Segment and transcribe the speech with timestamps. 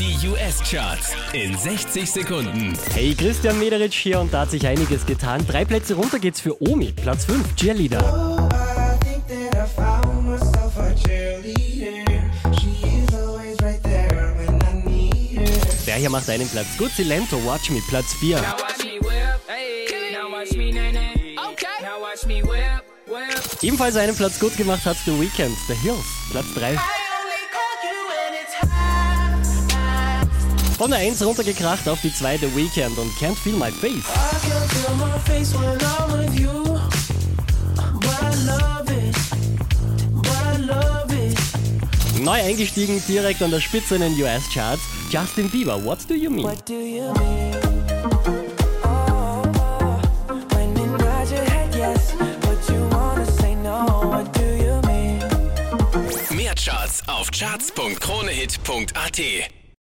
[0.00, 2.72] Die US-Charts in 60 Sekunden.
[2.94, 5.46] Hey, Christian Mederitsch hier und da hat sich einiges getan.
[5.46, 8.00] Drei Plätze runter geht's für Omi, Platz 5, Cheerleader.
[13.60, 14.34] Right her.
[15.86, 18.40] Der hier macht einen Platz gut, Silento, Watch Me, Platz 4.
[18.40, 20.14] Now watch me whip, hey.
[20.14, 21.36] Now watch me nae nae.
[21.52, 21.66] Okay.
[21.82, 23.62] Now watch me whip, whip.
[23.62, 26.72] Ebenfalls einen Platz gut gemacht hat The Weeknd, The Hills, Platz 3.
[26.72, 26.99] I
[30.80, 34.06] Von der 1 runtergekracht auf die 2 The Weeknd und Can't Feel My Face.
[42.18, 44.80] Neu eingestiegen, direkt an der Spitze in den US-Charts,
[45.10, 46.44] Justin Bieber, What Do You Mean?
[46.44, 47.54] What do you mean?
[48.82, 50.00] Oh, oh,
[51.46, 52.14] head yes,
[52.70, 52.88] you
[53.56, 54.24] no.
[54.32, 55.18] Do you mean?
[56.34, 59.59] Mehr Charts auf charts.kronehit.at.